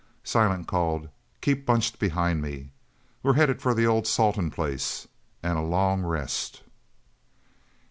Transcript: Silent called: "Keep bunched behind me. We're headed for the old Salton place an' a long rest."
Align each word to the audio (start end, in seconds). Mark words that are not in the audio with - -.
Silent 0.23 0.65
called: 0.65 1.09
"Keep 1.41 1.67
bunched 1.67 1.99
behind 1.99 2.41
me. 2.41 2.71
We're 3.21 3.35
headed 3.35 3.61
for 3.61 3.75
the 3.75 3.85
old 3.85 4.07
Salton 4.07 4.49
place 4.49 5.07
an' 5.43 5.57
a 5.57 5.63
long 5.63 6.01
rest." 6.01 6.63